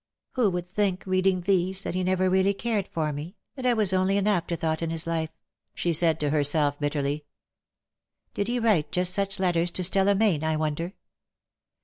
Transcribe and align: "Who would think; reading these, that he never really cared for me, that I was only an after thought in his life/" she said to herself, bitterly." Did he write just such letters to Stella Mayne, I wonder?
"Who 0.35 0.49
would 0.49 0.65
think; 0.65 1.03
reading 1.05 1.41
these, 1.41 1.83
that 1.83 1.93
he 1.93 2.03
never 2.03 2.27
really 2.27 2.55
cared 2.55 2.87
for 2.87 3.13
me, 3.13 3.35
that 3.53 3.67
I 3.67 3.75
was 3.75 3.93
only 3.93 4.17
an 4.17 4.25
after 4.25 4.55
thought 4.55 4.81
in 4.81 4.89
his 4.89 5.05
life/" 5.05 5.29
she 5.75 5.93
said 5.93 6.19
to 6.21 6.31
herself, 6.31 6.79
bitterly." 6.79 7.23
Did 8.33 8.47
he 8.47 8.57
write 8.57 8.91
just 8.91 9.13
such 9.13 9.37
letters 9.39 9.69
to 9.69 9.83
Stella 9.83 10.15
Mayne, 10.15 10.43
I 10.43 10.55
wonder? 10.55 10.93